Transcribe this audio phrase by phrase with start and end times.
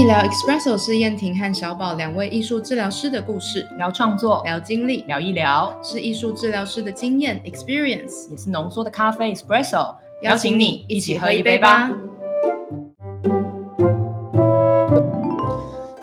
[0.00, 7.38] 医疗 Espresso 是燕婷和小宝两位艺术治疗师的故事，聊创作，聊经历，聊一聊，是艺术治疗师的经验。
[7.44, 9.94] Experience，也是浓缩的咖啡 espresso。
[10.22, 11.90] 邀请你一起喝一杯吧。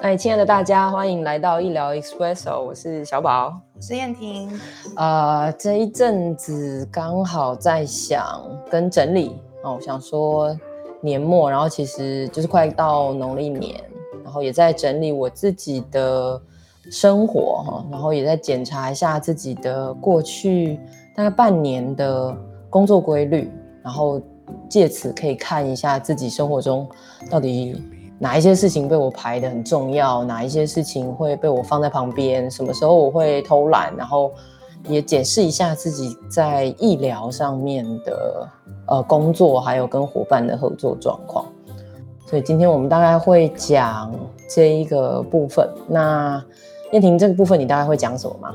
[0.01, 4.47] 哎，亲爱的大家，欢迎来到医疗 Espresso，我是小宝，我是燕婷。
[4.95, 9.35] 呃，这一阵子刚好在想跟整理。
[9.63, 10.55] 哦，我想说
[11.01, 13.83] 年末，然后其实就是快到农历年，
[14.27, 16.37] 然后也在整理我自己的
[16.91, 20.77] 生活哈，然后也在检查一下自己的过去
[21.15, 22.35] 大概半年的
[22.69, 23.49] 工作规律。
[23.81, 24.21] 然后
[24.67, 26.85] 借此可以看一下自己生活中
[27.31, 27.81] 到底
[28.19, 34.29] 哪一些事情被我排的很重要，哪一些事情会被我放在旁边，什么时候我会偷懒，然后
[34.89, 38.49] 也检视一下自己在医疗上面的
[38.87, 41.45] 呃工作，还有跟伙伴的合作状况。
[42.27, 44.13] 所以今天我们大概会讲
[44.49, 45.67] 这一个部分。
[45.87, 46.43] 那
[46.91, 48.53] 燕婷这个部分你大概会讲什么吗？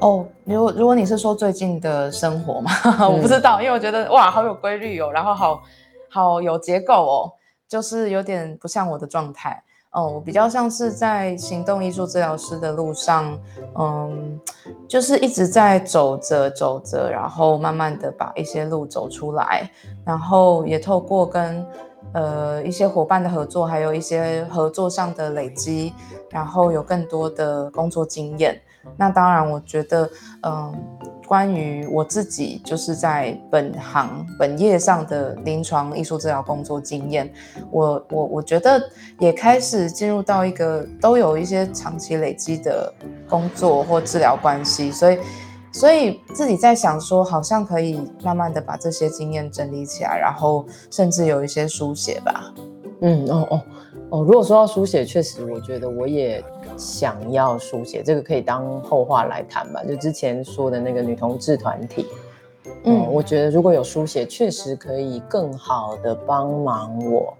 [0.00, 2.70] 哦，如果如果你是说最近的生活嘛，
[3.06, 5.62] 我不知道，因为我觉得哇，好有规律哦，然后好
[6.08, 7.32] 好有结构哦，
[7.68, 13.38] 就是有点不像我的状态哦，我比较像是在行动艺术治疗师的路上，
[13.78, 14.40] 嗯，
[14.88, 19.68] 就是一直在走着走着，然后慢慢的把一些路走出来，
[20.04, 21.64] 然后也透过跟
[22.12, 25.92] 呃一些伙伴的合作，还有一些合作上的累积，
[26.30, 28.60] 然后有更多的工作经验。
[28.96, 30.10] 那当然，我觉得，
[30.42, 30.74] 嗯，
[31.24, 37.32] 关于我自己就是在本行本业上的临床艺术治疗工作经验，
[37.70, 38.82] 我我我觉得
[39.20, 42.92] 也开始进入到一个都有一些长期累积的
[43.28, 45.18] 工作或治疗关系，所以
[45.72, 52.54] 所以自己在想说，好像可以慢慢的把这些经验整理起来，然后甚至有一些书写吧。
[53.00, 53.62] 嗯，哦哦
[54.10, 56.44] 哦，如果说到书写，确实我觉得我也。
[56.74, 62.06] 想要书写这个可以当后话来谈吧，就之前说的那个女同志团体，
[62.84, 67.36] 嗯，我觉得如果有书写，确实可以更好的帮忙我。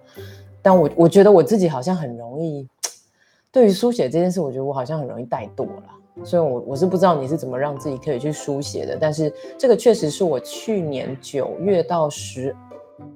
[0.61, 2.69] 但我我觉得我自己好像很容易，
[3.51, 5.85] 对于书写这件事，我觉得我好像很容易怠惰了。
[6.25, 8.97] 所以，我我是不知道你是怎么让自己可以去书写的。
[9.01, 12.55] 但是这个确实是我去年九月到十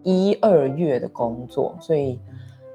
[0.03, 2.19] 一二月的工作，所以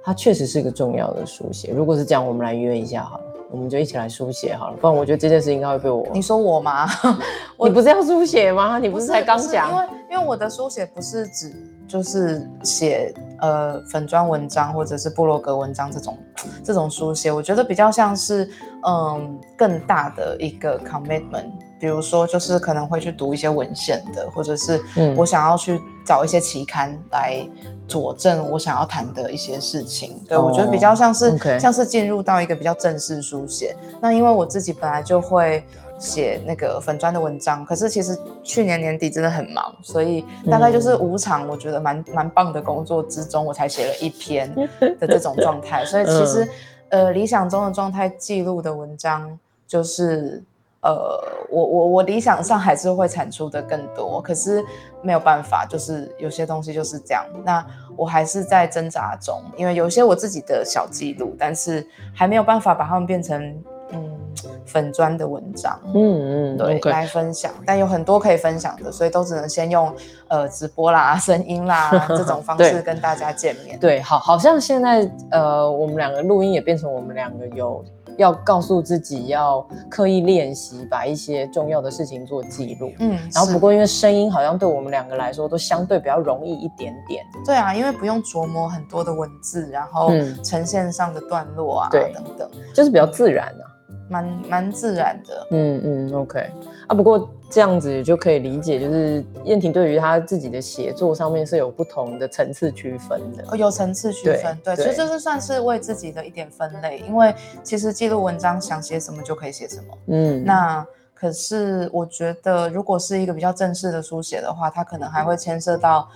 [0.04, 1.72] 它确实是一个重要的书写。
[1.72, 3.24] 如果是这样，我们来约一下好了。
[3.50, 6.08] 我们就一起来书写好了，不然我觉得这件事应该会被我。
[6.14, 6.88] 你说我吗？
[7.60, 8.80] 你不是要书写吗？
[8.80, 9.70] 你不是才刚讲？
[9.70, 11.52] 因为因为我的书写不是指
[11.86, 16.18] 就是写呃粉砖文章或者是部落格文章这种
[16.64, 18.50] 这种书写，我觉得比较像是
[18.88, 24.82] 嗯更大的一个 commitment，比如说就是可能会去读一些文献的，或者是
[25.18, 27.46] 我想要去找一些期刊来。
[27.88, 33.76] 佐证我想要谈的一些事情，对我觉得比较像是像是进入到一个比较正式书写。
[34.00, 35.62] 那因为我自己本来就会
[36.02, 44.54] 写那个粉砖的文章，可是其实去年年底真的很忙，所以大概就是五场我觉得蛮蛮棒的工作之中，我才写了一篇
[45.00, 45.86] 的这种状态。
[45.86, 46.50] 所以其实
[46.90, 50.44] 呃理想中的状态记录的文章就是。
[50.84, 54.66] 呃，我我我理想上还是会产出的更多，可是
[55.04, 57.24] 没有办法，就是有些东西就是这样。
[57.46, 57.64] 那
[57.96, 64.18] 我还是在挣扎中，因为有些我自己的小记录，但是还没有办法把它们变成嗯
[64.66, 67.52] 粉砖的文章，嗯嗯，对，来分享。
[67.66, 69.94] 但有很多可以分享的，所以都只能先用
[70.30, 73.78] 呃直播啦、声音啦 这种方式跟大家见面。
[73.80, 77.84] 对，好，好像现在呃我们两个录音也变成我们两个有。
[78.18, 82.92] 要告诉自己要刻意练习，把一些重要的事情做记录。
[83.00, 87.26] 嗯，然后不过因为声音好像对我们两个来说都相对比较容易一点点。
[87.46, 90.12] 对啊，因为不用琢磨很多的文字，然后
[90.44, 93.64] 呈现上的段落啊，对，等等，就是比较自然啊。
[94.10, 96.50] 蛮蛮自然的，嗯嗯，OK。
[96.88, 107.34] 啊，不过这样子就可以理解，就是燕婷对于她自己的写作上面是有不同的层次区分的，哦，有层次区分，对，所以这是算是为自己的一点分类，因为
[107.64, 110.86] 其实记录文章想写什么就可以写什么，嗯，那。
[111.22, 116.10] 可是我觉得，如果是一个比较正式的书写的话，它可能还会牵涉到，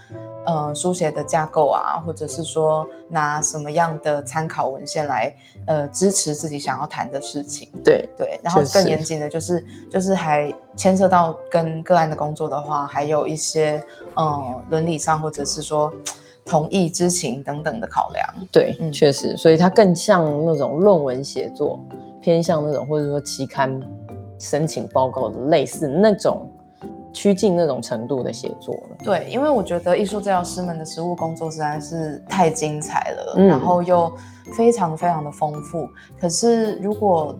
[0.47, 5.31] 呃，书写的架构啊，或者是说拿什么样的参考文献来，
[5.67, 7.69] 呃，支持自己想要谈的事情。
[7.83, 13.79] 对对，然后更严谨的就是，就是还牵涉到跟个案的工作的话，还有一些，
[14.15, 15.93] 呃，伦理上或者是说
[16.43, 18.27] 同意知情等等的考量。
[18.51, 21.79] 对，确实，所以它更像那种论文写作，
[22.23, 23.79] 偏向那种或者说期刊。
[24.39, 26.49] 申请报告的类似那种
[27.13, 28.97] 趋近那种程度的写作了。
[29.03, 34.11] 对，因为我觉得艺术治疗师们的实务工作实在是太精彩了，嗯然后又
[34.57, 35.87] 非常非常的丰富。
[36.19, 37.35] 可是如果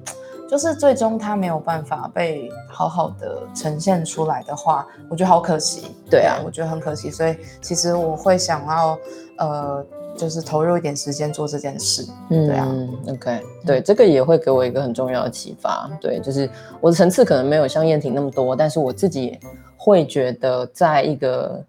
[0.49, 5.87] 就是最终它没有办法被好好的呈现出来的话，我觉得好可惜。
[6.09, 7.09] 对啊我觉得很可惜。
[7.09, 8.97] 所以其实我会想要
[9.37, 12.05] 呃，就是投入一点时间做这件事。
[12.29, 12.75] 嗯，对啊
[13.09, 15.89] ，OK，对，这个也会给我一个很重要的启发。
[16.01, 19.37] 对，就是我的层次可能没有像燕婷那么多，但是我自己
[19.77, 21.63] 会觉得，在一个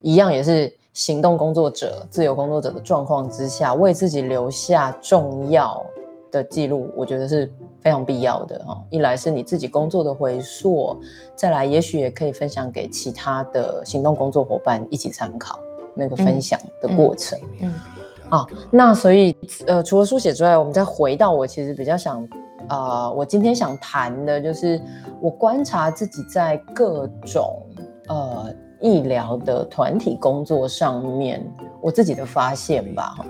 [0.00, 5.84] 一样也是行动工作者、自由工作者的状况之下，为自己留下重要
[6.30, 7.50] 的记录，我觉得是
[7.80, 8.82] 非常必要的哈。
[8.90, 10.96] 一来是你自己工作的回溯，
[11.34, 15.58] 再来也许也可以分享给其他的行动工作伙伴一起参考
[15.96, 17.38] 那个分享的过程。
[17.60, 17.72] 嗯。
[18.28, 19.36] 啊，那所以
[19.68, 22.28] 呃，除了书写之外，我们再回到我其实比较想，
[22.68, 24.82] 呃，我今天想谈的就是
[25.20, 27.64] 我观察自己在各种
[28.08, 31.40] 呃医疗的团体工作上面，
[31.80, 33.26] 我自己的发现吧，哈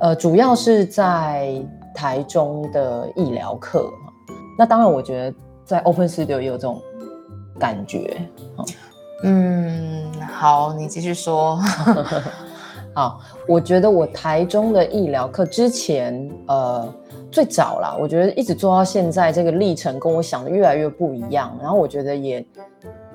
[0.00, 1.62] 呃，主要是在
[1.94, 5.36] 台中的医疗课，哈那当然我觉得
[5.66, 6.80] 在 Open Studio 也有这种
[7.58, 8.22] 感觉，
[9.22, 11.58] 嗯，好，你继续说。
[12.92, 16.92] 好，我觉得我台中的医疗课之前，呃，
[17.30, 22.44] 最早啦，我觉得一直做到现在，这个历程跟我想的越来越不一样，然后我觉得也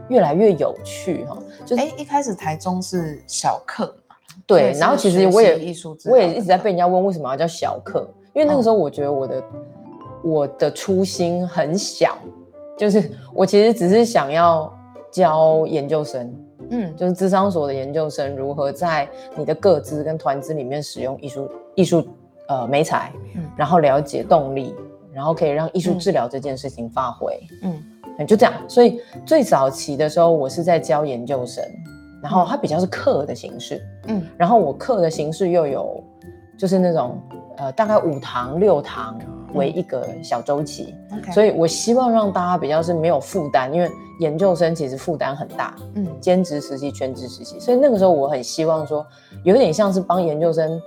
[0.07, 1.37] 越来越有趣哈。
[1.65, 4.15] 就是哎，一开始台中是小课嘛，
[4.47, 5.75] 对，然后其实我也
[6.05, 9.43] 我也一直在被人家问为什么要叫小课，因为那个时候我觉得我的、
[10.23, 12.17] 我的初心很小，
[12.77, 14.73] 就是我其实只是想要
[15.15, 16.35] 教研究生，
[16.71, 19.07] 嗯就是智商所的研究生如何在
[19.37, 22.05] 你的个资跟团资里面使用艺术艺术
[22.49, 23.41] 呃美材，嗯。
[23.55, 24.75] 然后了解动力，
[25.13, 27.33] 然后可以让艺术嗯治疗这件事情发挥，
[27.63, 27.81] 嗯。
[28.19, 28.53] 嗯，就这样。
[28.67, 31.63] 所以最早期的时候，我是在教研究生，
[32.21, 34.21] 然后它比较是课的形式，嗯。
[34.35, 36.03] 然后我课的形式又有
[36.57, 37.17] 就是那种
[37.55, 39.17] 呃大概五堂六堂
[39.53, 40.93] 为一个小周期。
[41.31, 43.89] 所以以我希望让大家比较是没有负担，因为
[44.19, 46.07] 研究生其实负担很大，嗯。
[46.21, 49.05] 兼职实习、全职实习，所以那个时候我很希望说，
[49.43, 50.81] 有点像是帮研究生，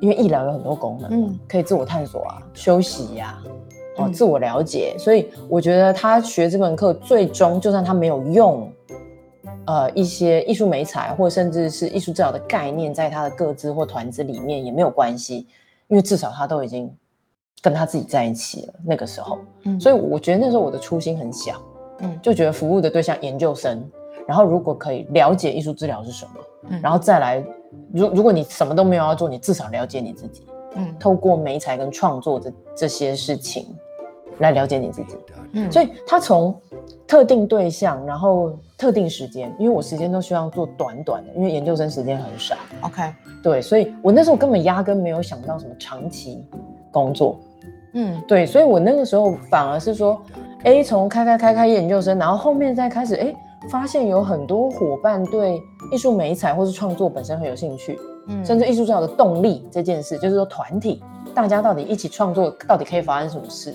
[0.00, 1.38] 因为医疗有很多功能，嗯。
[1.48, 3.38] 可以自我探索啊、休息呀、
[3.96, 8.70] 哦、嗯自我了解，所以我觉得他学这门课，最终就算他没有用，
[9.66, 15.46] 呃，一些艺术美材或甚至是艺术治疗的概念，在他的个资或团资里面也没有关系，
[15.88, 16.92] 因为至少他都已经
[17.62, 18.74] 跟他自己在一起了。
[18.84, 19.78] 那个时候，嗯。
[19.80, 21.60] 所以我觉得那时候我的初心很小，
[22.00, 23.82] 嗯就觉得服务的对象研究生，
[24.26, 26.30] 然后如果可以了解艺术治疗是什么，
[26.70, 26.80] 嗯。
[26.82, 27.44] 然后再来，
[27.92, 30.94] 如如果你什么都没有要做，你至少了解你自己，嗯。
[30.98, 33.66] 透过美材跟创作这这些事情
[34.38, 35.16] 来了解你自己。
[35.52, 35.70] 嗯。
[35.70, 36.54] 所以他从
[37.06, 43.02] 特定对象，然后特定时间，因为我时间都希望做短短的，因为研究生时间很少，OK，
[43.42, 46.42] 对，所以我那时候根本压根没有想到什么长期
[46.90, 47.38] 工作，
[47.92, 48.18] 嗯。
[48.26, 50.22] 对，所以我那个时候反而是说，
[50.64, 53.34] 哎，从开开开开研究生，然后后面再开始，哎，
[53.68, 55.60] 发现有很多伙伴对
[55.90, 57.98] 艺术美彩或是创作本身很有兴趣，
[58.28, 61.02] 嗯甚至艺术治疗的动力这件事，就是说团体
[61.34, 63.74] 大家到底一起创作，到底可以发生什么事，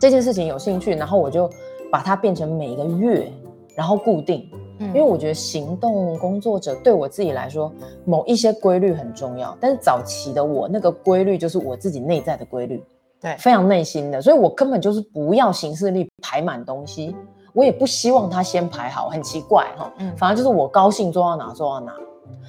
[0.00, 1.48] 这件事情有兴趣，然后我就
[1.90, 3.30] 把它变成每一个月，
[3.76, 4.50] 然后固定，
[4.80, 7.72] 因因为我觉得行动工作者对我自己来说，
[8.04, 9.56] 某一些规律很重要。
[9.60, 12.82] 但是早期的我，那个规律就是我自己内在的规律，
[13.20, 17.14] 对非常内心的，所以我根本就是不要形式力排满东西，
[17.52, 19.92] 我也不希望它先排好，很奇怪哈。
[19.98, 21.92] 嗯反而就是我高兴做到哪做到哪，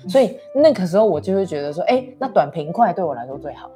[0.08, 3.70] 所以那个时候我就会觉得说，哎，那短平快对我来说最好。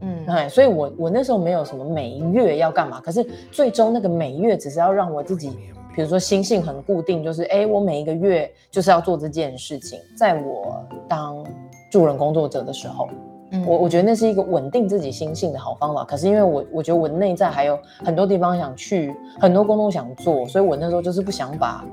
[0.00, 5.50] 嗯哎，所以我我那时候没有什么每月要干嘛，可是最终那个每月只是要让我自己，
[5.94, 10.00] 比如说心性很固定，就是哎，我每一个月就是要做这件事情。
[10.16, 11.44] 在我当
[11.88, 13.08] 助人工作者的时候，
[13.52, 16.04] 嗯我我觉得那是一个稳定自己心性的好方法。
[16.04, 21.84] 可是因为我我觉得我内在还有很多地方想去，很多工作想做，所以我那时候就是不想把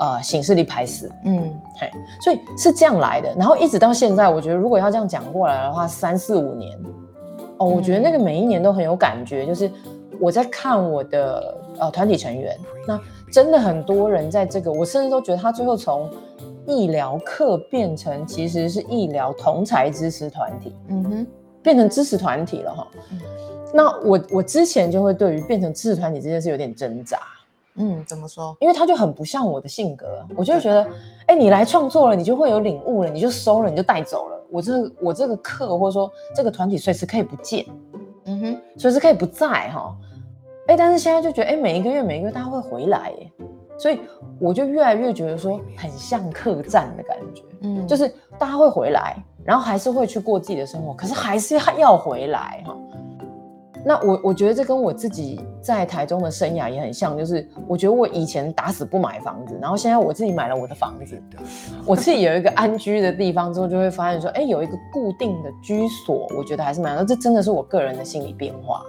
[0.00, 1.10] 呃形式力排死。
[1.24, 1.88] 嗯嘿，
[2.20, 3.32] 所以是这样来的。
[3.36, 6.76] 然后一直到现在，我觉得如果要这样讲过来的话，三四五年，
[7.58, 9.46] 哦，我觉得那个每一年都很有感觉。
[9.46, 9.70] 就是
[10.18, 13.00] 我在看我的呃团体成员，那
[13.32, 16.10] 真的很多人在这个，我甚至都觉得他最后从
[16.70, 21.26] 医疗课变成其实是医疗同才支持团体，嗯哼
[21.62, 22.86] 变成支持团体了哈。
[23.10, 23.18] 嗯
[23.72, 27.18] 那我我之前就会对于变成支持团体这件事有点挣扎。
[27.76, 28.56] 嗯，怎么说？
[28.60, 30.84] 因为他就很不像我的性格，我就会觉得，
[31.26, 34.36] 哎，你来创作了，你就会有领悟了，你就收了，你就带走了。
[34.50, 37.64] 我这我这个课或者说这个团体随时可以不见，
[38.24, 39.96] 嗯哼随时可以不在哈。
[40.66, 43.32] 哎，但是现在就觉得，哎，每一个月每一个月大家会回来耶，
[43.80, 43.98] 所以
[44.38, 48.06] 我就越来越觉得说很像客栈的感觉，嗯，就是
[48.38, 52.76] 大家会回来，然后还是会去过自己的生活，可是还是要回来哈。
[53.82, 61.18] 那我我觉得这跟我自己在台中的生涯也很像，就是我觉得我以前打死不买房子，然后现在我自己买了我的房子，
[61.86, 68.84] 我自己有一个安居的地方之后，就会发现说，哎，有一个固定的居所，我觉得还是蛮，这真的是我个人的心理变化。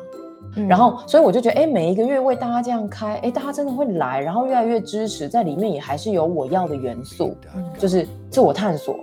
[0.68, 7.36] 然后，所以我就觉得，哎，每一个月为大家这样开，哎，大家真的会来，然后越来越支持，在里面也还是有我要的元素，
[7.78, 8.96] 就是自我探索。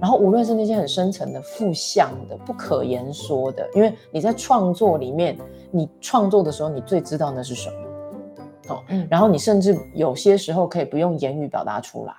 [0.00, 5.36] 然后无论是那些很深层的、负向的、不可言说的，因为你在创作里面，
[5.70, 12.14] 你创作的时候，你最知道那是什么，哦，嗯，然后你甚至有些时候可以不用言语表达出来。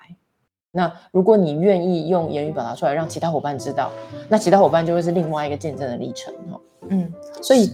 [0.72, 3.92] 那如果你愿意用言语表达出来，让其他伙伴知道，
[4.30, 6.60] 那其他伙伴就会是另外一个见证的历程，哦，
[6.90, 7.12] 嗯，
[7.42, 7.72] 所以，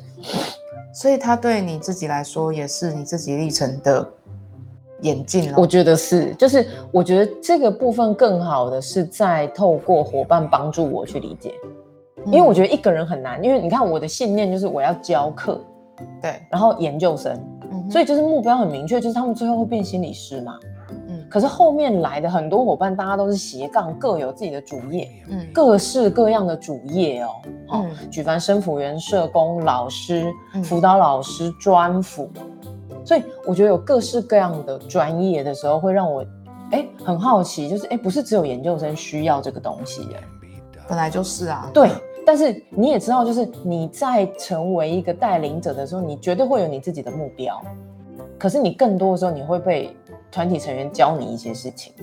[0.94, 4.08] 所以他对你自己来说，也是你自己历程的。
[5.02, 11.54] 演进，我觉得是，就是我觉得这个部分更好的是在透过伙伴帮助我去理解，
[12.26, 15.62] 因为我觉得一个人很难，因为你看我的信念就是我要教课，
[16.22, 17.34] 对，然后研究生，
[17.90, 20.70] 所以就是目标很明确，就是他们最后会变心理师嘛，嗯，
[21.30, 27.30] 可是后面来的很多伙伴，大家都是斜杠，各有自己的主业，嗯，各式各样的主业哦，
[27.74, 30.32] 嗯，举凡生辅员、社工、老师、
[30.64, 32.30] 辅导老师、专辅。
[33.06, 36.26] 所以我觉得有各式各样的专业的时候，会让我
[36.72, 40.20] 哎很好奇，就是哎不是只有研究生需要这个东西耶，
[40.88, 41.70] 本来就是啊。
[41.74, 41.90] 对，
[42.26, 47.60] 但是你也知道，就是你在成为一个带领者的时候，你绝对会有你自己的目标，
[48.38, 49.96] 可是你更多的时候你会被
[50.32, 51.94] 团体成员教你一些事情，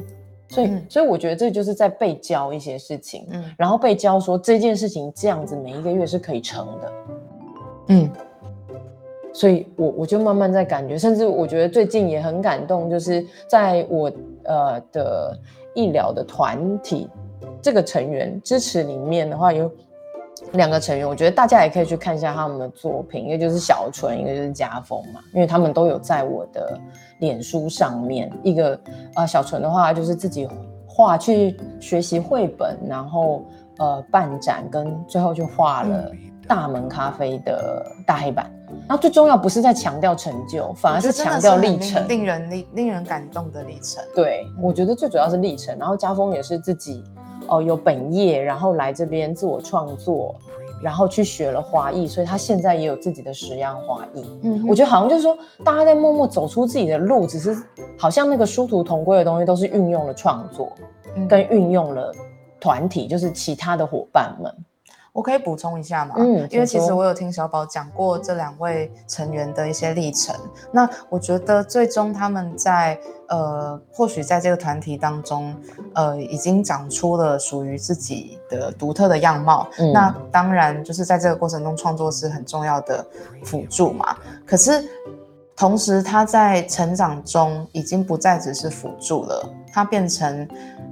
[0.48, 6.92] 所以所以我觉得这就是在被教一些事情，嗯，然后被教说这件事情这样子每一个月是可以成的，
[7.88, 8.10] 嗯。
[9.32, 14.10] 所以，我我就慢慢在感觉，甚至我觉得最近也很感动，就是在我
[14.44, 15.38] 呃的
[15.74, 17.06] 医疗的团体
[17.60, 19.70] 这个成员支持里面的话，有
[20.52, 26.78] 两个成员，我觉得大家也可以去看一下他们的作品，一个就是小纯，一个就是家风嘛，因为他们都有在我的
[27.18, 28.30] 脸书上面。
[28.42, 28.78] 一个
[29.14, 30.48] 呃小纯的话，就是自己
[30.86, 33.44] 画去学习绘本，然后
[33.78, 36.12] 呃办展，跟最后就画了
[36.46, 38.50] 大门咖啡的大黑板。
[38.88, 44.02] 然后最重要不是在强调成就，反而是强调历程，令人令令人感动的历程。
[44.14, 45.76] 对，我觉得最主要是历程。
[45.78, 47.02] 然后家峰也是自己
[47.48, 50.34] 哦有本业，然后来这边自我创作，
[50.82, 54.24] 然后去学了花艺，所以他现在也有自己的十样花艺。
[54.42, 57.56] 嗯，我觉得好像就是说，大家在默默走出自己的路，只是
[57.98, 60.70] 好像那个殊途同归的东西，都是运用了创作，
[61.28, 62.12] 跟运用了
[62.60, 64.52] 团体，就是其他的伙伴们。
[65.16, 66.14] 我可以补充一下吗？
[66.18, 70.36] 嗯，因为其实我有听小宝讲过这两位成员的一些历程。
[70.70, 75.56] 那我觉得最终他们在呃，或许在这个团体当中，
[75.94, 79.66] 呃，已经长出了属于自己的独特的样貌。
[79.90, 83.02] 那当然就是在这个过程中，创作是很重要的
[83.42, 84.18] 辅助嘛。
[84.46, 84.84] 可是
[85.56, 90.48] 同时，他在成长中已经不再只是辅助了，他变成。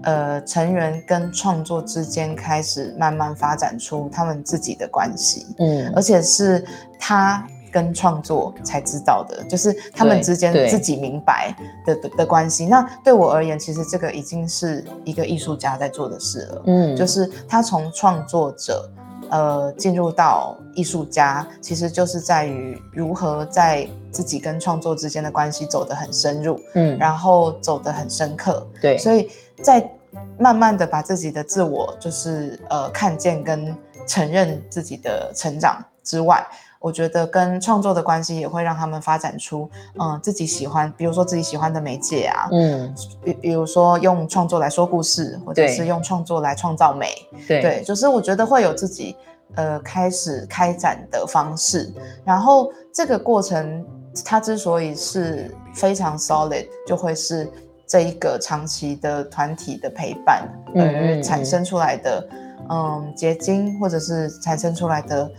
[0.06, 6.62] 呃，成员跟创作之间开始慢慢发展出他们自己的关系，嗯，而且是
[6.98, 12.66] 他跟创作才知道的，就是他们之间自己明白的的关系。
[12.66, 18.86] 那对我而言，其实这个已经是一个艺术家在做的事了，嗯，就是他从创作者
[19.30, 29.30] 呃进入到艺术家，其实就是在于如何在自己跟创作之间的关系走得很深入，嗯，然后走得很深刻，对，所以。
[29.62, 29.88] 在
[30.36, 36.44] 慢慢的把自己的自我，就是呃看见跟承认自己的成长之外，
[36.84, 39.66] 我觉得跟创作的关系也会让他们发展出，
[39.98, 47.08] 嗯，自己喜欢，比如说自己喜欢的媒介啊，嗯，比比如说用创作来说故事，或者是用创作来创造美，
[47.48, 49.16] 对，就是我觉得会有自己
[49.54, 51.90] 呃开始开展的方式，
[52.22, 53.82] 然后这个过程
[54.22, 57.50] 它之所以是非常 solid，就会是。
[57.86, 62.28] 这一个长期的团体的陪伴而产生出来的，
[62.70, 65.30] 嗯，结晶或者是产生出来的，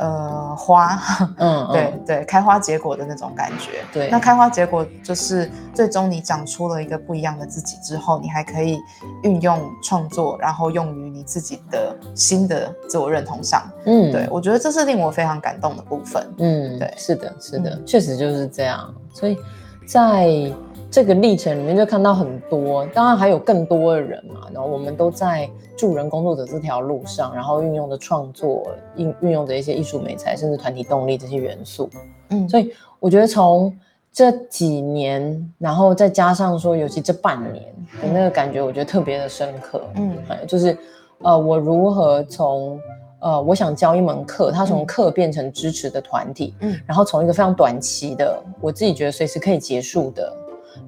[0.00, 0.98] 呃，花，
[1.36, 3.84] 嗯，对对，开花结果的那种感觉。
[3.92, 8.80] 对，那开花结果就是最终你长出了一个不一样的自己之后，你还可以
[9.22, 13.70] 运用创作，然后用于你自己的新的自我认同上。
[13.84, 16.26] 嗯，对我觉得这是令我非常感动的部分。
[16.38, 18.94] 嗯，对，是的，是的，确实就是这样。
[19.12, 19.38] 所以
[19.86, 20.50] 在
[20.90, 24.48] 这个历程里面就看到很多，当然还有更多的人嘛。
[24.52, 28.66] 然后我们都在助人工作者这条路上，然后运用的创作，
[28.96, 31.88] 运运用着一些艺术美材，甚至团体动力这些元素。
[32.30, 33.72] 嗯，所以我觉得从
[34.12, 37.64] 这几年，然后再加上说，尤其这半年
[38.02, 39.80] 的那个感觉，我觉得特别的深刻。
[39.94, 40.76] 嗯哎，就是
[41.22, 42.80] 呃，我如何从
[43.20, 50.32] 呃，我想教一门课，它从嗯课变成支持的团体，嗯然后从一个非常短期的，我自己觉得随时可以结束的，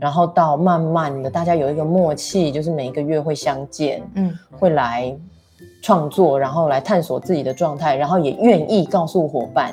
[0.02, 5.16] 然后到慢慢的，大家有一个默契，就是每一个月会相见，嗯会来
[5.80, 9.72] 创作，然后来探索自己的状态，然后也愿意告诉伙伴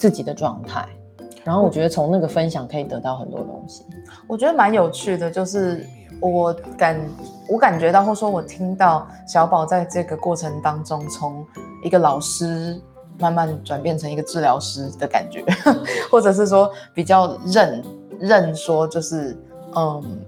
[0.00, 0.84] 自己的状态。
[1.44, 3.84] 然后我觉得从那个分享可以得到很多东西。
[4.26, 5.86] 我觉得蛮有趣的，就是
[6.20, 7.00] 我感
[7.48, 11.46] 我感觉到，或说我听到小宝在这个过程当中，从
[11.84, 12.80] 一个老师
[13.16, 15.44] 慢慢转变成一个治疗师的感觉，
[16.10, 17.80] 或者是说比较认
[18.18, 19.36] 认说，就是
[19.76, 20.20] 嗯，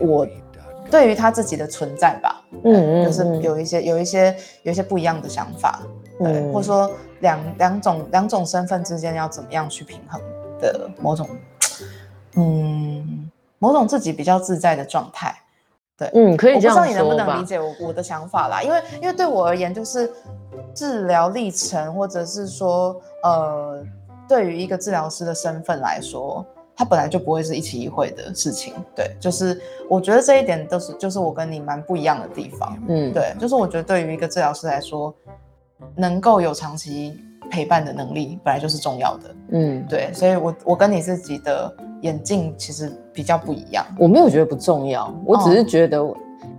[0.00, 0.26] 我
[0.90, 5.80] 对于他自己的存在吧，嗯嗯就是嗯有一些有一些有一些不一样的想法，
[6.18, 10.20] 对，嗯或者说两两种两种身份之间要怎么样去平衡
[10.60, 11.28] 的某种，
[12.36, 15.34] 嗯，某种自己比较自在的状态。
[15.96, 17.44] 对嗯，可以这样我不知道你能不能理。
[17.44, 20.08] 解我我的想法啦，因为因为对我而言，就是
[20.72, 22.94] 治疗历程，或者是说，
[23.24, 23.84] 呃，
[24.28, 26.46] 对于一个治疗师的身份来说，
[26.78, 28.72] 它本来就不会是一期一会的事情。
[28.94, 32.78] 对，就是我觉得这一点都是就是我跟你蛮不一样的地方。
[32.86, 35.12] 嗯，对，就是我觉得对于一个治疗师来说，
[35.96, 37.18] 能够有长期
[37.50, 39.34] 陪伴的能力，本来就是重要的。
[39.48, 43.84] 嗯，对，所以我我跟你自己的眼镜其实比较不一样。
[43.98, 46.00] 我没有觉得不重要，我只哦是觉得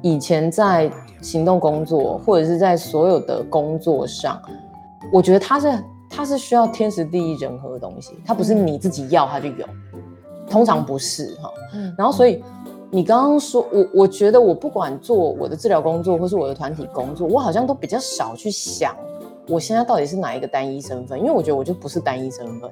[0.02, 4.42] 以前在行动工作或者是在所有的工作上，
[5.14, 9.66] 我觉得它是它是需要天时地利人和的东西，它不是嗯你自己要它就有，
[10.50, 11.52] 通常不是哈。
[11.74, 12.44] 嗯然后所以
[12.92, 18.96] 你刚刚说，我我觉得我不管做我的治疗工作或是我的团体工作，我好像都比较少去想
[19.48, 22.70] 我现在到底是哪一个单一身份，因为我觉得我就不是单一身份，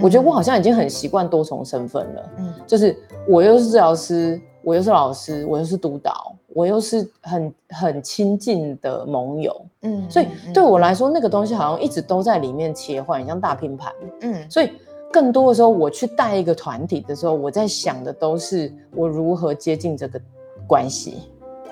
[0.00, 2.30] 我觉得我好像已经很习惯多重身份了。
[2.38, 2.96] 嗯就是
[3.28, 13.92] 我又是治疗师，我又是老师，我又是督导，我又是很很亲近的盟友，嗯所以对我来说，那个东西好像一直都在里面切换，像大拼盘。
[14.22, 14.70] 嗯所以
[15.12, 20.20] 更多的时候，我去带一个团体的时候，我在想的都是我如何接近这个
[20.66, 21.22] 关系，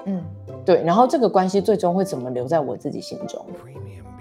[0.05, 0.23] 嗯。
[0.65, 3.43] 对，然后这个关系最终会怎么留在我自己心中，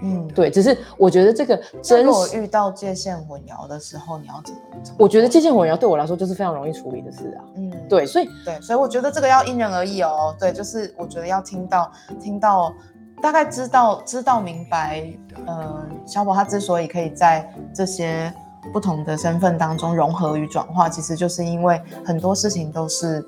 [0.00, 4.60] 嗯，对，只是我觉得这个真实，如果遇到界限混淆的时候，你要怎么？
[4.82, 10.34] 怎么我觉得界限混淆对我来说就是非常容易处理的事啊，嗯，对，所以对，所以我觉得这个要因人而异哦。
[10.40, 12.72] 对，就是我觉得要听到听到，
[13.20, 15.04] 大概知道知道明白，
[15.44, 18.32] 呃，小宝他之所以可以在这些
[18.72, 23.24] 不同的身份当中融合与转化，其实就是因为很多事情都是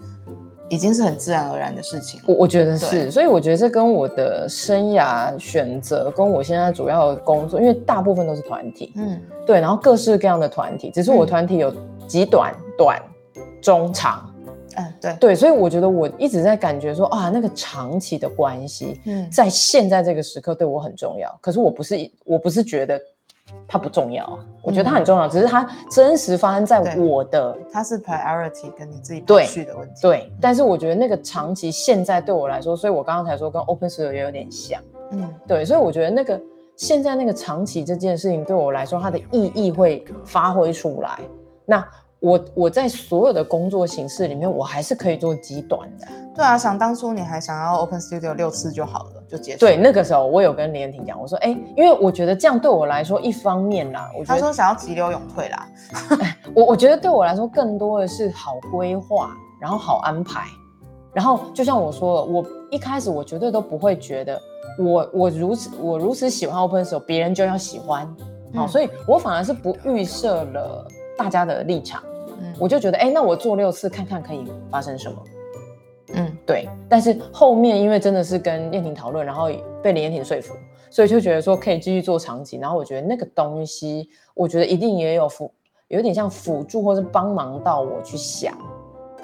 [0.69, 2.21] 已经是很自然而然的事情。
[2.27, 9.21] 我我觉得是，所以我觉得这跟我的生涯选择，跟我现在主要的工作，因为大部分都是团体，嗯。
[9.47, 11.27] 对，然后各式各样的团体，只是我嗯。
[11.27, 11.75] 团体有
[12.07, 13.03] 极短、短、
[13.61, 14.33] 中、长，
[14.77, 19.29] 嗯，对，对，所以我觉得我一直在感觉说啊，那个长期的关系，嗯。
[19.29, 21.37] 在现在这个时刻对我很重要。
[21.40, 23.01] 可是我不是，我不是觉得
[23.69, 29.95] 它不重要啊，我觉得它很重要，只是它真实发生在我的它是 priority 跟你自己对排序的问题。
[30.03, 34.81] 对，但是我觉得那个长期现在对我来说，所以我刚刚才说跟 Open Studio 也有点像。
[35.13, 36.41] 嗯对，所以我觉得那个
[36.77, 41.19] 现在那个长期这件事情对我来说，它的意义会发挥出来。
[41.65, 41.85] 那
[42.21, 46.07] 我我在所有的工作形式里面，我还是可以做极短的。
[46.35, 49.61] 对啊，想当初你还想要 Open Studio 六次就好了，就结束。
[49.61, 55.69] 对，，那个时候我有跟连婷讲，我说，哎、因为我觉得这样对我来说，一方面啦，我觉得他说想要急流勇退啦。
[56.55, 60.43] 我我觉得对我来说，更多的是好规划，然后好安排。
[61.12, 64.40] 然后就像我说了，我一开始我绝对都不会觉得
[64.79, 68.07] 我我如此我如此喜欢 Open 的时候，别人就要喜欢。
[68.55, 72.03] 好、嗯所以我反而是不预设了大家的立场，
[72.40, 75.16] 嗯我就觉得，哎，那我做六次看看可以发生什么。
[76.14, 79.49] 嗯对，但是后面因为真的是跟燕婷讨论，然后
[79.83, 80.55] 被林燕婷说服，
[80.90, 82.57] 所以就觉得说可以继续做长期。
[82.59, 85.51] 然后我觉得那个东西，我觉得一定也有辅，
[85.88, 88.57] 有点像辅助或是帮忙到我去想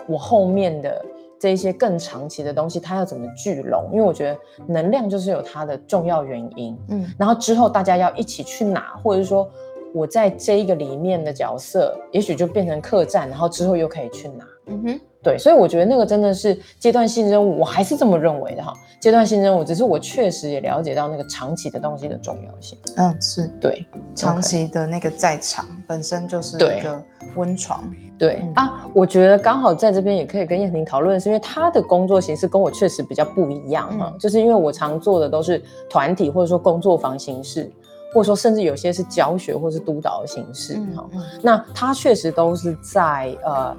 [0.07, 1.05] 我后面的
[1.38, 3.90] 这一些更长期的东西，它要怎么聚拢？
[3.92, 6.79] 因为我觉得能量就是有它的重要原因。
[6.88, 9.51] 嗯然后之后大家要一起去哪，或者是说
[9.92, 14.44] 我在这一个里面的角色，也许就变成客栈，然后之后又可以去哪。
[14.66, 18.73] 嗯哼，对，所以我觉得那个真的是阶段性任务，我还是这么认为的哈。
[19.01, 22.79] 阶段性任务，只是我确实也了解到那个长期的东西的重要性。
[22.97, 23.85] 嗯是对，
[24.15, 27.03] 长期的那个在场本身就是对一个
[27.35, 27.93] 温床。
[28.17, 35.61] 对、嗯啊，我觉得刚好在这边也可以跟燕婷讨论，是因为她的工作形式跟我确实比较不一样哈、嗯就是因为我常做的都是
[35.91, 37.69] 团体或者说工作坊形式，
[38.15, 43.77] 或者说甚至有些是教学或是督导的形式嗯哈、嗯那它确实都是在呃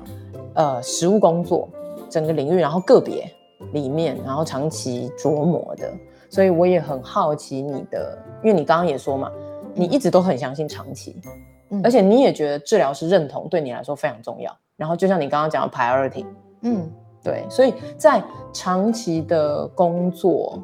[0.56, 1.67] 呃实务工作
[2.10, 3.30] 整个领域，然后个别
[3.73, 5.91] 里面，然后长期琢磨的。
[6.30, 9.32] 所以我也很好奇你的，因为你刚刚也说嘛，
[9.73, 11.21] 你一直都很相信长期，
[11.69, 11.82] 嗯。
[11.84, 14.56] 而且你也觉得治疗师认同对你来说非常重要。
[14.76, 16.26] 然后就像你刚刚讲的 priority，
[16.62, 16.91] 嗯，
[17.23, 18.23] 对，所以在
[18.54, 20.62] 长期的工作，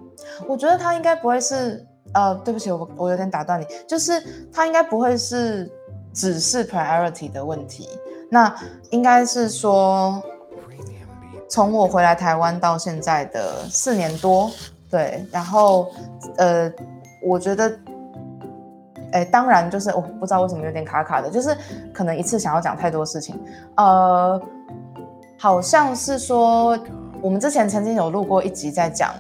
[0.48, 1.84] 我觉得他应该不会是
[2.14, 5.72] 呃，对不起，我我有点打断你，就是他应该不会是
[6.14, 7.90] 只是 priority 的问题，
[8.34, 8.54] 那
[8.90, 10.20] 应该是说，
[11.48, 14.50] 从我回来台湾到现在的四年多，
[14.90, 15.92] 对，然后
[16.38, 16.72] 呃，
[17.22, 17.72] 我觉得。
[19.16, 21.56] 哎，当然就是我不知道为什么有点卡卡的，就是
[21.94, 23.40] 可能一次想要讲太多事情，
[23.78, 24.42] 呃，
[25.38, 26.76] 好像是说
[27.22, 29.14] 我们之前曾经有录过一集在讲，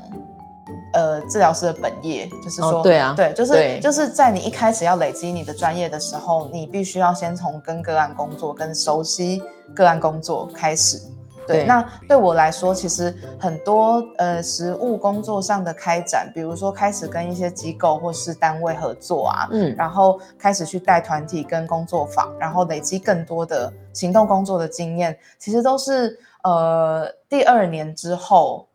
[0.93, 9.41] 呃，治疗师的本业，就是说，哦对啊对，就是就是在你一开始要累积你的专业的时候，你必须要先从跟个案工作、跟熟悉
[9.75, 11.01] 个案工作开始。
[11.45, 28.67] 对，对那对我来说，其实很多呃实务工作上的开展，比如说开始跟一些机构或是单位合作啊，嗯，然后开始去带团体跟工作坊，然后累积更多的行动工作的经验，其实都是呃第二年之后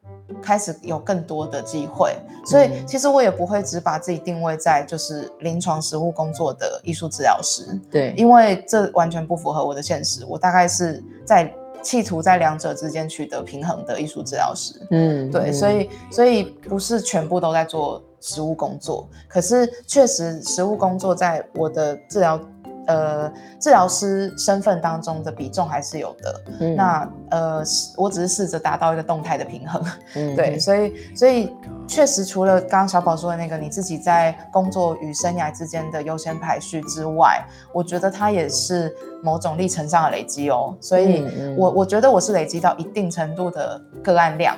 [0.43, 2.87] 开始有更多的机会，所以嗯。
[2.87, 11.53] 其实我也不会只把自己定位在就是临床实务工作的艺术治疗师，对，因为这完全不符合我的现实，我大概是在
[11.83, 14.75] 企图在两者之间取得平衡的艺术治疗师。
[14.91, 15.55] 嗯，对，嗯。
[15.55, 22.41] 所以所以不是全部都在做实务工作，可是确实实务工作在我的治疗
[22.89, 26.41] 呃治疗师身份当中的比重还是有的。
[26.61, 27.63] 嗯那呃，
[27.97, 29.83] 我只是试着达到一个动态的平衡。
[30.17, 31.55] 嗯对，所以所以
[31.87, 40.77] 确实除了刚刚小宝说的那个你自己在工作与生涯之间的优先排序之外，我觉得它也是某种历程上的累积哦。
[40.81, 41.25] 所以
[41.57, 44.57] 我我觉得我是累积到一定程度的个案量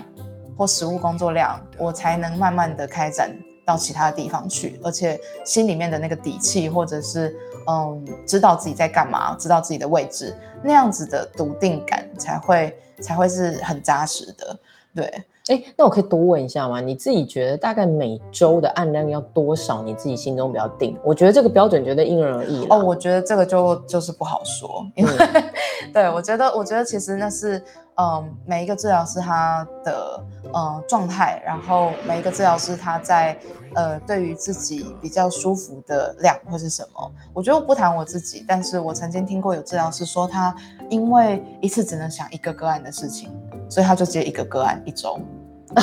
[0.56, 3.30] 或实务工作量，我才能慢慢的开展
[3.64, 7.36] 到其他地方去，而且心里面的那个底气，或者是
[7.68, 14.58] 嗯，知道自己在干嘛，知道自己的位置，那样子的笃定感才会才会是很扎实的。
[14.94, 16.80] 对，哎，那我可以多问一下吗？
[16.80, 19.82] 你自己觉得大概每周的案量要多少？
[19.82, 20.96] 你自己心中比较定？
[21.02, 25.12] 我觉得这个标准绝对因人而异哦，我觉得这个就就是不好说，因为、
[25.92, 27.60] 对我觉得，我觉得其实那是
[27.96, 33.36] 嗯，每一个治疗师他的嗯状态，然后每一个治疗师他在
[33.74, 37.12] 呃对于自己比较舒服的量会是什么。
[37.34, 40.54] 我觉得我不谈我自己，但是我曾经听过有治疗师说，他
[40.88, 43.28] 因为一次只能想一个个案的事情，
[43.68, 45.18] 所以他就接一个个案一周。
[45.74, 45.82] 对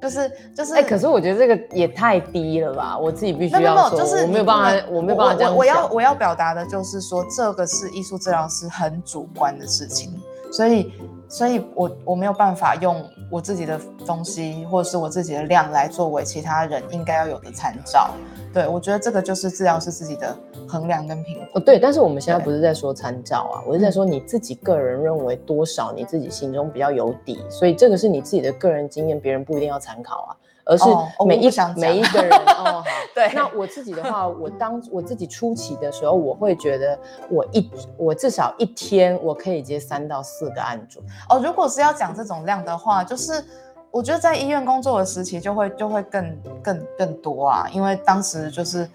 [0.00, 2.96] 就是就是，哎、可是我觉得这个也太低了吧！
[2.96, 10.12] 我自己必须要说，就是我没有办法，我没有办法这样我我要我要表达的就是说，这个是艺术治疗师很主观的事情，
[10.52, 10.92] 所以
[11.28, 18.10] 所以我我没有办法用我自己的东西或者是我自己的量来作为其他人应该要有的参照。
[18.52, 20.34] 对我觉得这个就是治疗师自己的
[20.66, 21.58] 衡量跟评估。
[21.58, 30.36] 哦，对，但是我们现在不是在说参照啊，我是在说你自己个人认为多少你自己心中比较有底，所以这个是你自己的个人经验，别人不一定要参考啊，
[30.68, 30.84] 而是
[31.26, 32.84] 每一、我不想讲每一个人 哦好。
[33.14, 36.96] 对那我自己的话，我当我自己初期的时候，我会觉得
[37.30, 41.00] 我一我至少一天我可以接三到四个案主，
[41.30, 43.42] 哦，如果是要讲这种量的话，就是
[43.90, 48.88] 我觉得在医院工作的时期就会就会更更更多啊，因为当时就是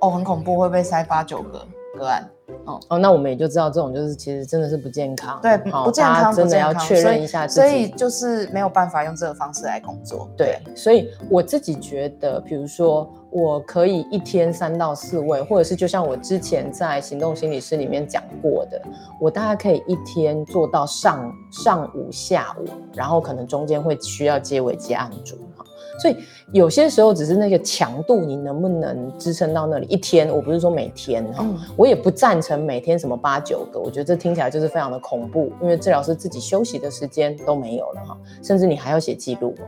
[0.00, 1.66] 哦很恐怖，会被塞八九个
[1.98, 2.26] 个案。
[2.64, 7.68] 哦哦，那我们也就知道这种就是其实真的是不健康，对，好不健康，真的要确认一下自己。
[7.68, 10.28] 所以就是没有办法用这个方式来工作。
[10.36, 18.80] 对，所以我自己觉得，比如说，我可以一天三到四位，或者是就像我之前在行动心理师里面讲过的，
[19.20, 25.64] 我大概可以一天做到上上午、下午，然后可能中间会需要接尾接案主哈。
[26.00, 26.16] 所以
[26.52, 30.28] 有些时候只是那个强度，你能不能支撑到那里一天？
[30.28, 39.64] 我不是说每天哈，嗯我也不赞成每天什么八九个，我觉得这听起来就是非常的恐怖，因为治疗师自己休息的时间都没有了哈，甚至你还要写记录哦。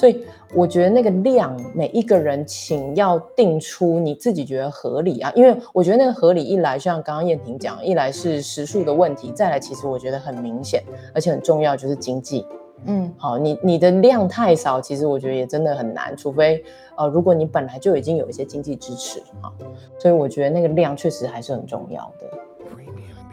[0.00, 10.82] 所以我觉得那个量，每一个人请要定出你自己觉得合理啊，因为我觉得那个合理一来，就像刚刚燕婷讲，一来是时数的问题，再来其实我觉得很明显，
[11.14, 12.46] 而且很重要就是经济。
[12.86, 16.64] 嗯，好，你你的量太少，其实我觉得也真的很难，除非
[16.96, 19.52] 呃，如果你本来就已经有一些经济支持啊，
[19.98, 22.26] 所以我觉得那个量确实还是很重要的。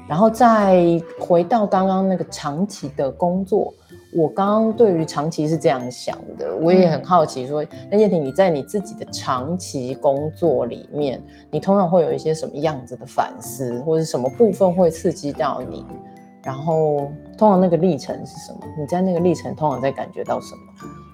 [0.05, 3.73] 然后再回到刚刚那个长期的工作，
[4.13, 15.85] 我刚刚对于长期是这样想的，我也很好奇说，那叶婷你在你自己的长期工作里面，你通常会有一些什么样子的反思，或者什么部分会刺激到你？
[16.43, 18.59] 然后通常那个历程是什么？
[18.79, 20.61] 你在那个历程通常在感觉到什么？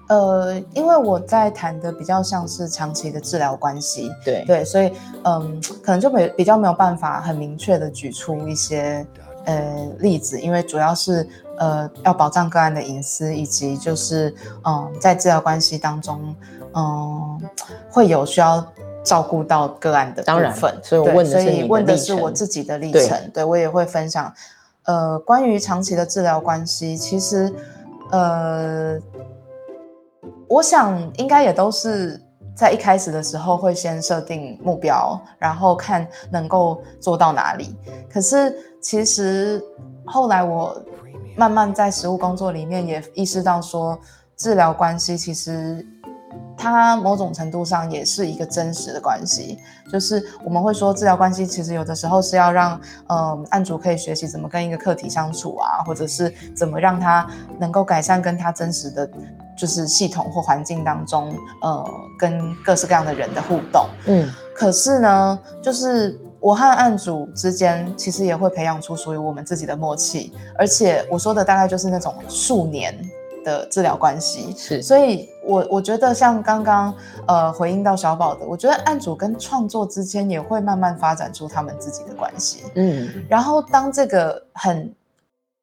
[0.06, 4.92] 呃，因为我在谈的比较像是长期的治疗关系，对对，所以
[5.24, 9.04] 嗯，可能就没比较没有办法很明确的举出一些
[9.44, 11.28] 呃例子，因为主要是
[11.58, 16.34] 呃要保障个案的隐私，以及就是嗯在治疗关系当中，
[16.74, 17.40] 嗯
[17.90, 18.64] 会有需要
[19.02, 24.32] 照顾到个案的部分，所以我问的是所以问的是我自己的历程，对我也会分享。
[24.84, 27.52] 呃，关于长期的治疗关系，其实
[28.10, 28.98] 呃。
[30.46, 32.20] 我想应该也都是
[32.54, 37.74] 在一开始的时候会先设定目标，然后看能够做到哪里。
[38.12, 38.54] 可是
[38.84, 39.64] 其实
[40.04, 40.80] 后来我
[41.36, 43.98] 慢慢在实务工作里面也意识到，说
[44.36, 45.84] 治疗关系其实
[46.56, 49.58] 它某种程度上也是一个真实的关系。
[49.90, 57.26] 就是我们会说治疗关系其实有的时候是要让嗯案主可以学习怎么跟一个客体相处啊，或者是怎么让他
[57.58, 59.08] 能够改善跟他真实的。
[59.56, 72.94] 就是系统或环境当中，呃，跟各式各样的人的互动，嗯，可是呢，就是我和案主之间，其实也会培养出属于我们自己的默契，而且我说的大概就是那种数年
[73.42, 76.94] 的治疗关系，是，所以我我觉得像刚刚
[77.26, 84.94] 呃回应到小宝的，我觉得案主跟创作之间也会慢慢发展出他们自己的关系，嗯，然后当这个很。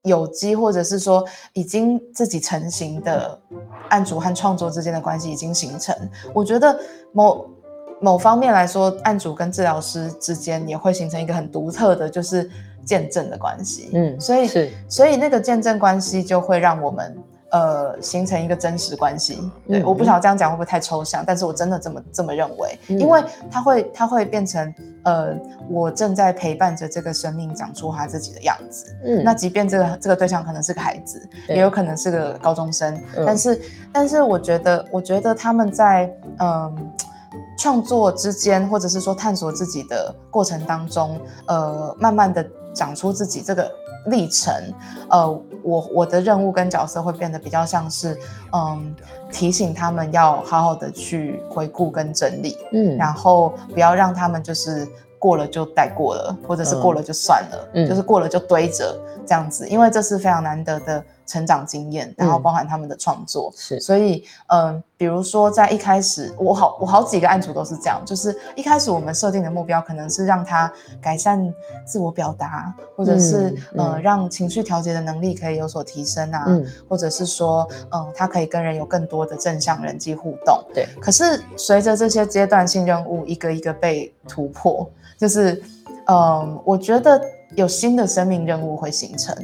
[0.06, 3.40] 有机，或者是说已经自己成型的
[3.90, 5.96] 案主和创作之间的关系已经形成。
[6.34, 6.76] 我觉得
[7.12, 7.48] 某
[8.02, 12.50] 某方面来说，案主跟治疗师之间也会形成一个很独特的，就是
[12.84, 13.92] 见证的关系。
[13.94, 17.16] 嗯，所以是，所以那个见证关系就会让我们。
[17.54, 19.38] 呃，形成一个真实关系。
[19.68, 25.36] 对，我不晓得这样讲会不会太抽象，但是我真的这么这么认为，因为它会它会变成呃，
[25.70, 28.96] 我正在陪伴着这个生命长出他自己的样子。
[29.04, 33.62] 嗯，那即便这个这个对象可能是个孩子，也有可能是个高中生，但是
[33.92, 36.10] 但是我觉得我觉得他们在
[36.40, 36.74] 嗯
[37.58, 43.72] 创作之间，或者是说探索自己的过程当中，呃，慢慢的长出自己这个。
[44.08, 44.52] 历程，
[45.12, 45.30] 呃，
[45.62, 48.18] 我我的任务跟角色会变得比较像是，
[48.52, 48.96] 嗯，
[49.32, 54.88] 提醒他们要好好的去回顾跟整理，嗯，然后不要让他们就是
[55.20, 61.06] 过了就带过了，或者是过了就算了，嗯，就是过了就堆着这样子，因为这是非常难得的。
[61.26, 71.54] 成长经验，然后包含他们的创作，是，所以，嗯，比如说在一开始，我好，我好几个案主都是这样，就是一开始我们设定的目标可能是让他改善
[71.86, 76.46] 自我表达，或者是，呃，让情绪调节的能力可以有所提升啊，
[76.90, 80.64] 或者是说，嗯，他可以跟人有更多的正向人际互动。
[80.74, 80.88] 对。
[81.00, 85.62] 可是随着这些阶段性任务一个一个被突破，就是，
[86.08, 87.22] 嗯，我觉得
[87.56, 89.36] 有新的生命任务会形成。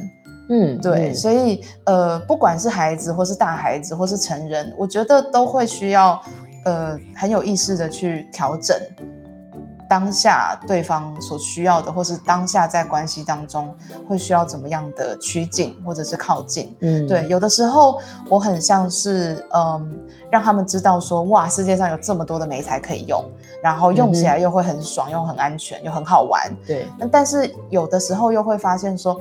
[0.50, 6.20] 嗯，对，所以呃，不管是孩子，或是大孩子，或是成人，我觉得都会需要
[6.64, 8.74] 呃很有意识的去调整
[9.88, 13.74] 当下对方所需要的，或是当下在关系当中
[14.08, 16.74] 会需要怎么样的趋近或者是靠近。
[16.80, 19.98] 嗯，对，有的时候我很像是嗯
[20.30, 23.22] 让他们知道说哇，世界上有这么多的美材可以用，
[23.62, 26.40] 然后用起来又会很爽，又很安全，又很好玩。
[26.66, 29.20] 对，那但是有的时候又会发现说。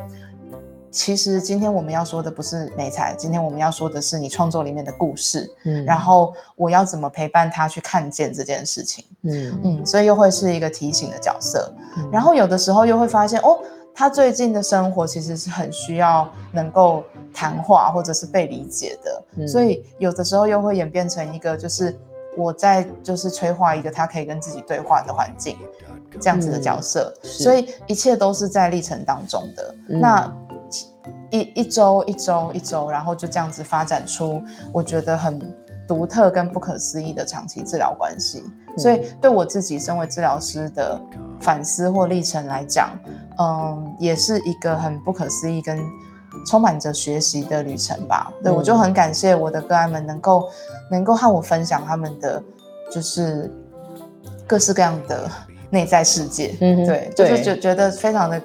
[0.97, 5.47] 其实今天我们要说的不是美彩，今天我们要说的是你创作里面的故事。
[5.63, 9.05] 嗯，然后我要怎么陪伴他去看见这件事情？
[9.21, 11.71] 嗯嗯，所以又会是一个提醒的角色。
[12.11, 13.59] 然后有的时候又会发现，哦，
[13.93, 19.47] 他最近的生活其实是很需要能够谈话或者是被理解的。
[19.47, 21.95] 所以有的时候又会演变成一个，就是
[22.35, 25.57] 我在就是催化一个他可以跟自己对话的环境，
[26.19, 27.13] 这样子的角色。
[27.21, 29.75] 所以一切都是在历程当中的。
[29.87, 30.35] 那。
[31.29, 34.41] 一一周一周一周，然后就这样子发展出
[34.71, 35.39] 我觉得很
[35.87, 38.43] 独特跟不可思议的长期治疗关系。
[38.77, 40.99] 所以对我自己身为治疗师的
[41.39, 42.91] 反思或历程来讲，
[43.39, 45.79] 嗯，也是一个很不可思议跟
[46.45, 48.31] 充满着学习的旅程吧。
[48.43, 50.47] 对我就很感谢我的个案们能够
[50.91, 52.41] 能够和我分享他们的
[52.91, 53.51] 就是
[54.45, 55.29] 各式各样的
[55.69, 56.55] 内在世界。
[56.61, 58.41] 嗯，对，就是觉觉得非常的。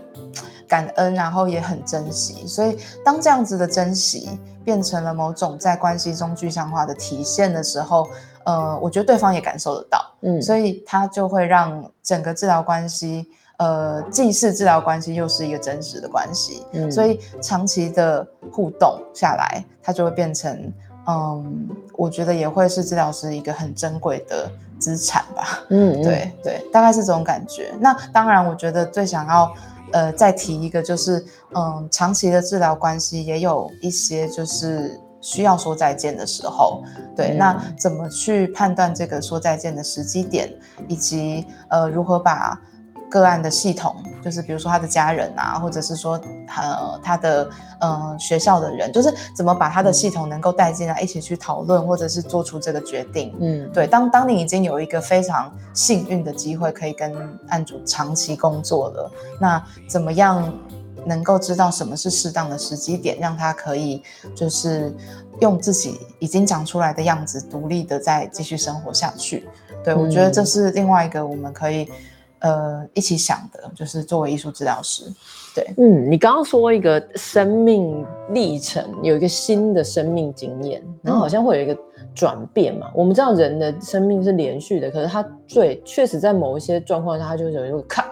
[0.72, 8.08] 感恩，然后也很珍惜，所以当这样子的珍惜变成了某种在关系中具象化的体现的时候，
[8.44, 16.90] 呃，我觉得对方也感受得到，嗯，所以他就会让整个治疗关系，呃，既是治疗关系，又是一个真实的关系，嗯。
[16.90, 20.72] 所以长期的互动下来，它就会变成，
[21.06, 25.60] 嗯，我觉得也会是治疗师一个很珍贵的资产吧。
[25.68, 27.74] 嗯，嗯，对对，大概是这种感觉。
[27.78, 29.52] 那当然，我觉得最想要
[29.92, 31.24] 呃再提一个，就是
[31.54, 36.82] 嗯，长期的治疗关系也有一些就是需要说再见的时候。
[37.14, 40.52] 对，嗯那怎么去判断这个说再见的时机点，
[40.88, 42.60] 以及呃如何把
[43.12, 43.94] 个案的系统，
[44.24, 46.18] 就是比如说他的家人啊，或者是说
[46.56, 53.36] 呃他的呃学校的人，就是怎么把他的系统能够带进来，一起去讨论，或者是做出这个决定。
[53.38, 57.12] 嗯，对，当当你已经有一个非常幸运的机会，可以跟
[57.48, 60.50] 案主长期工作了，那怎么样
[61.04, 64.02] 能够知道什么是适当的时机点，让他可以
[64.34, 64.90] 就是
[65.40, 69.46] 用自己已经长出来的样子，独立的再继续生活下去？
[69.84, 71.90] 对，我觉得这嗯是另外一个我们可以
[72.42, 75.04] 呃一起想的，就是作为艺术治疗师，
[75.54, 81.76] 对，嗯，你刚刚说一个生命历程，有一个新的生命经验，然后好像会有一个
[82.14, 82.90] 转变嘛。
[82.94, 88.10] 我们知道人的生命是连续的，可是他最确实在某一些状况下，他就有一个咔，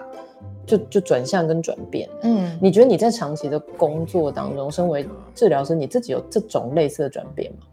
[0.65, 2.09] 就就转向跟转变。
[2.23, 7.67] 嗯，你觉得你在长期的工作当中，身为治疗师，你自己有这种类似的转变吗？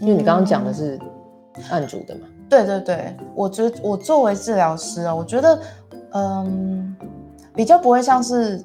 [0.00, 0.98] 因为你刚刚讲的是
[1.70, 2.22] 案主的嘛。
[2.48, 5.58] 对对对，我觉得我作为治疗师啊，我觉得，
[6.14, 6.96] 嗯，
[7.54, 8.62] 比较不会像是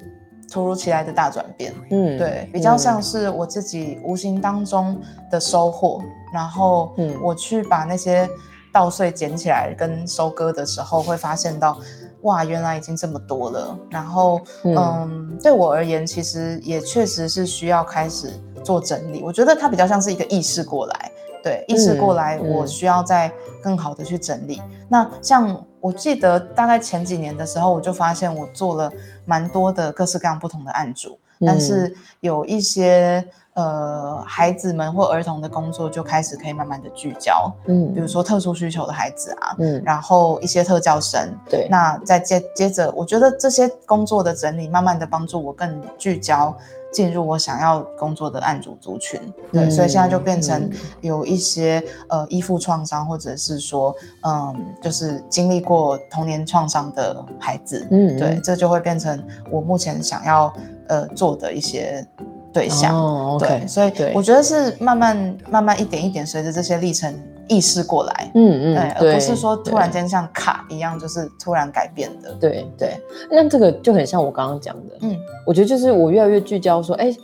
[0.50, 4.98] 突如其来的大转变，嗯，对，比较嗯像是我自己无形当中
[5.30, 8.28] 的收获，然后嗯我去把那些
[8.72, 11.76] 稻穗捡起来跟收割的时候，会发现到，
[12.22, 13.78] 哇，原来已经这么多了。
[13.90, 18.30] 然后，嗯嗯，对我而言，其实也确实是需要开始
[18.62, 19.22] 做整理。
[19.22, 23.32] 我觉得它比较像是一个意识过来，对，意识过来，嗯我需要再
[23.62, 24.62] 更好的去整理。
[24.88, 28.92] 那像我记得大概前几年的时候，我就发现我做了
[29.24, 31.60] 蛮多的各式各样不同的案主，但嗯。
[31.60, 37.92] 是有一些呃孩子们或儿童的工作就开始可以慢慢的聚焦，嗯。
[37.94, 46.56] 比如说特殊需求的孩子啊，嗯，然后一些特教生，对，那再接接着，我觉得这些工作的整理，慢慢的帮助我更聚焦
[46.92, 49.20] 进入我想要工作的案主族群。
[49.52, 57.86] 对，嗯所以现在就变成嗯有一些呃依附创伤，或者是说嗯，就是经历过童年创伤的孩子。
[57.90, 60.52] 嗯对，这就会变成我目前想要
[60.88, 62.06] 呃做的一些
[62.52, 62.96] 对象。
[62.96, 67.14] 哦对所以我觉得是慢慢慢慢一点一点，随着这些历程
[67.48, 72.32] 意识过来，嗯嗯，对，而不是说突然间像卡一样，就是突然改变的。
[72.34, 72.88] 对对。
[72.88, 75.16] 对，那这个就很像我刚刚讲的，嗯。
[75.46, 77.14] 我觉得就是我越来越聚焦说，哎，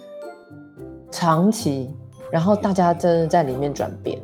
[1.10, 1.94] 长期，
[2.30, 4.20] 然后大家真的在里面转变，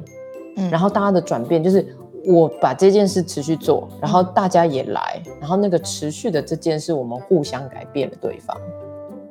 [0.57, 1.87] 嗯，然后大家的转变就是
[2.27, 8.57] 我把这件事持续做，然后大家也来，然后那个持续的这件事，我们互相改变了对方。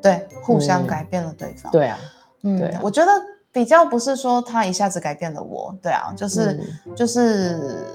[0.01, 0.87] 对，互相嗯。
[0.87, 1.97] 改变了对方。，对啊，
[2.43, 2.79] 嗯，对啊。
[2.83, 3.11] 我觉得
[3.51, 6.53] 比较不是说他一下子改变了我，对啊，就是、
[6.87, 7.85] 嗯就是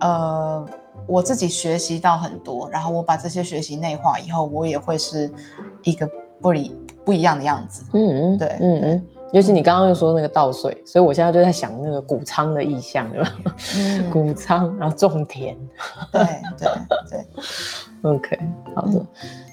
[0.00, 0.66] 呃，
[1.06, 5.30] 我自己学习到很多，然后我把这些学习内化以后，我也会是
[5.82, 6.08] 一个
[6.40, 7.84] 不一不一样的样子。
[7.92, 9.06] 嗯嗯，对嗯嗯。
[9.32, 13.32] 尤其你刚刚又说那个稻穗，所以我现在就在想那个谷仓的意象，对吧？
[13.78, 15.56] 嗯， 谷仓，然后种田。
[16.10, 16.22] 对
[16.58, 16.68] 对
[17.10, 17.26] 对，
[18.10, 18.38] OK，
[18.74, 18.92] 好的。
[18.94, 19.06] 嗯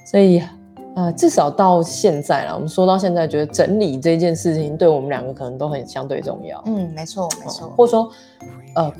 [0.05, 0.41] 所以
[0.99, 6.61] 呃，至少到现在了，我们说到现在，觉得整理这件事情对我们两个可能都很相对重要。
[6.65, 8.11] 嗯，没错没错，或者说，
[8.75, 8.91] 呃，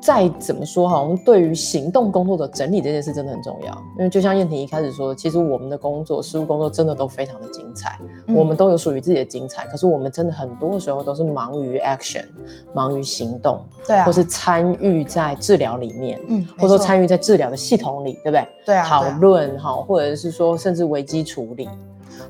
[0.00, 8.34] 再怎么说哈，我们对于行动工作的整理这件事真的很重要，因为就像燕婷一开始说，其实我们的工作、实务工作真的都非常的精彩，嗯。
[8.34, 12.24] 我们都有属于自己的精彩，可是我们真的很多时候都是忙于 action，
[12.72, 16.18] 忙于行动，对啊，或是参与在治疗里面。
[16.28, 18.48] 嗯，或者说参与在治疗的系统里，对不对？
[18.64, 18.84] 对啊。
[18.84, 21.68] 讨论哈，或者是说甚至危机处理，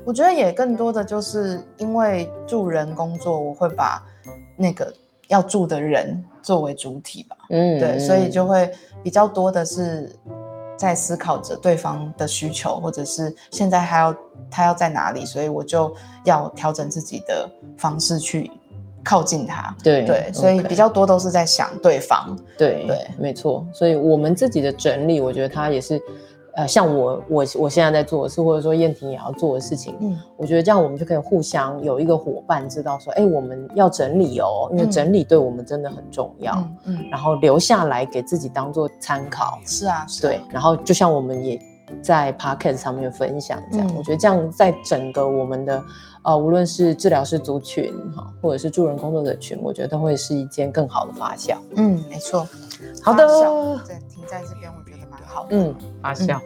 [0.03, 4.03] 我觉得也更多的就是因为助人工作，我会把
[4.57, 4.93] 那个
[5.29, 7.35] 要助的人作为主体吧。
[7.49, 8.71] 嗯对，所以就会
[9.03, 10.11] 比较多的是
[10.77, 14.15] 在思考着对方的需求，或者是现在还要
[14.49, 15.93] 他要在哪里，所以我就
[16.25, 18.49] 要调整自己的方式去
[19.03, 19.75] 靠近他。
[19.83, 22.37] 对对，所以比较多都是在想对方。
[22.57, 23.65] 对对没错。
[23.73, 26.01] 所以我们自己的整理，我觉得它也是，
[26.55, 36.53] 呃，像我我我现在在做的事，或者说燕婷也要做的事情，嗯我觉得这样我们就可以互相有一个伙伴知道说，哎，我们要整理哦，因为嗯整理对我们真的很重要，
[36.85, 39.59] 嗯嗯，然后留下来给自己当做参考。
[39.65, 41.59] 是啊，是啊对，然后就像我们也
[42.01, 45.81] 在 podcast 上面分享这样，嗯我觉得这样在整个我们的
[46.23, 51.55] 呃，无论是治疗师族群哈，或者是助人工作者群，我觉得都会是一件更好的发酵。
[51.77, 52.47] 嗯，没错。
[53.01, 53.25] 好的
[53.87, 55.49] 对，停在这边我觉得蛮好的。
[55.51, 56.39] 嗯，发酵。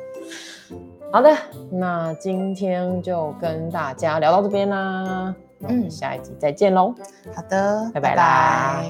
[1.16, 1.34] 好的，
[1.72, 5.89] 那今天就跟大家聊到这边啦，那我们嗯。
[5.89, 6.93] 下一集再见喽。
[7.34, 8.84] 好的，拜拜啦。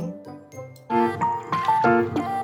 [0.89, 0.97] 拜
[2.15, 2.34] 拜